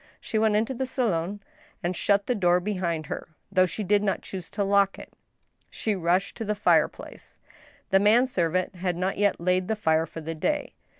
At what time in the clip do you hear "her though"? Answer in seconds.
3.05-3.67